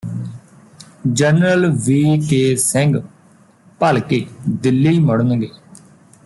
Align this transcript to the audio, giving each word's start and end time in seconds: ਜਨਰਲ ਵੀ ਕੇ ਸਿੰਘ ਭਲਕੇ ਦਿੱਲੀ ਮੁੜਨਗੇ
ਜਨਰਲ 1.13 1.69
ਵੀ 1.85 2.17
ਕੇ 2.29 2.55
ਸਿੰਘ 2.55 3.01
ਭਲਕੇ 3.79 4.25
ਦਿੱਲੀ 4.61 4.97
ਮੁੜਨਗੇ 4.99 5.49